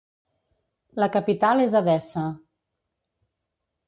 La 1.03 1.09
capital 1.15 1.61
és 1.65 1.75
Edessa. 1.79 2.23